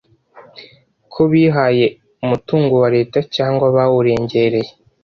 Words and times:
ko 1.13 1.21
bihaye 1.31 1.85
umutungo 2.23 2.73
wa 2.81 2.89
Leta 2.95 3.19
cyangwa 3.35 3.65
bawurengereye 3.75 4.71